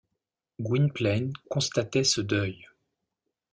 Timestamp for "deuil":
2.21-2.67